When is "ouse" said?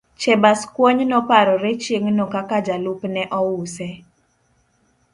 3.41-3.89